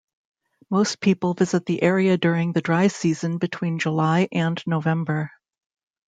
Most 0.71 0.99
people 0.99 1.35
visit 1.35 1.67
the 1.67 1.83
area 1.83 2.17
during 2.17 2.53
the 2.53 2.61
dry 2.61 2.87
season 2.87 3.37
between 3.37 3.77
July 3.77 4.27
and 4.31 4.59
November. 4.65 5.29